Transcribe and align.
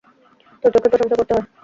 তোর 0.63 0.69
চোখের 0.73 0.91
প্রশংসা 0.91 1.15
করতে 1.19 1.33
হয়। 1.35 1.45